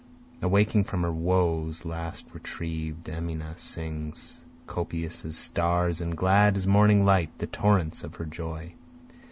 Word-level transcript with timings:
Awaking 0.41 0.85
from 0.85 1.03
her 1.03 1.11
woes 1.11 1.81
at 1.81 1.85
last 1.85 2.29
retriev'd 2.33 3.07
Amina 3.07 3.55
sings, 3.59 4.41
Copious 4.65 5.23
as 5.25 5.37
stars 5.37 6.01
and 6.01 6.17
glad 6.17 6.55
as 6.55 6.65
morning 6.65 7.05
light 7.05 7.37
the 7.37 7.45
torrents 7.45 8.03
of 8.03 8.15
her 8.15 8.25
joy. 8.25 8.73